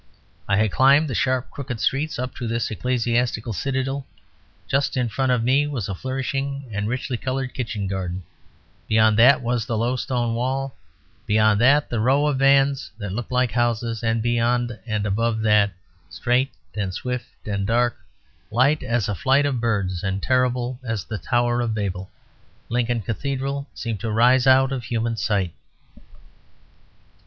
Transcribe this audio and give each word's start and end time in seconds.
I 0.47 0.55
had 0.57 0.71
climbed 0.71 1.07
the 1.07 1.13
sharp, 1.13 1.51
crooked 1.51 1.79
streets 1.79 2.17
up 2.17 2.33
to 2.37 2.47
this 2.47 2.71
ecclesiastical 2.71 3.53
citadel; 3.53 4.07
just 4.67 4.97
in 4.97 5.09
front 5.09 5.31
of 5.31 5.43
me 5.43 5.67
was 5.67 5.87
a 5.87 5.93
flourishing 5.93 6.65
and 6.71 6.87
richly 6.87 7.17
coloured 7.17 7.53
kitchen 7.53 7.87
garden; 7.87 8.23
beyond 8.87 9.15
that 9.19 9.41
was 9.43 9.67
the 9.67 9.77
low 9.77 9.95
stone 9.95 10.33
wall; 10.33 10.75
beyond 11.27 11.61
that 11.61 11.87
the 11.91 11.99
row 11.99 12.25
of 12.25 12.39
vans 12.39 12.89
that 12.97 13.11
looked 13.11 13.31
like 13.31 13.51
houses; 13.51 14.01
and 14.01 14.23
beyond 14.23 14.71
and 14.87 15.05
above 15.05 15.43
that, 15.43 15.69
straight 16.09 16.51
and 16.73 16.95
swift 16.95 17.45
and 17.45 17.67
dark, 17.67 17.97
light 18.49 18.81
as 18.81 19.07
a 19.07 19.13
flight 19.13 19.45
of 19.45 19.59
birds, 19.61 20.01
and 20.03 20.23
terrible 20.23 20.79
as 20.83 21.03
the 21.03 21.19
Tower 21.19 21.61
of 21.61 21.75
Babel, 21.75 22.09
Lincoln 22.69 23.03
Cathedral 23.03 23.67
seemed 23.75 23.99
to 23.99 24.09
rise 24.09 24.47
out 24.47 24.71
of 24.71 24.85
human 24.85 25.15
sight. 25.15 25.53